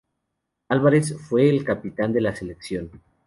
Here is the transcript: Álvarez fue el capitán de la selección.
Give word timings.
Álvarez 0.69 1.15
fue 1.15 1.47
el 1.47 1.63
capitán 1.63 2.11
de 2.11 2.21
la 2.21 2.35
selección. 2.35 2.89